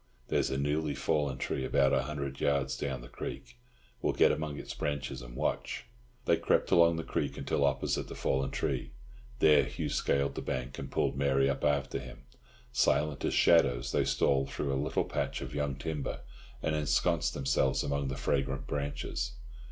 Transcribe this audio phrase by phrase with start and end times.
[0.29, 3.59] There's a newly fallen tree about a hundred yards down the creek;
[4.01, 5.85] we'll get among its branches and watch."
[6.25, 8.93] They crept along the creek until opposite the fallen tree;
[9.37, 12.23] there Hugh scaled the bank and pulled Mary up after him.
[12.71, 16.21] Silent as shadows, they stole through a little patch of young timber,
[16.63, 19.33] and ensconced themselves among the fragrant branches.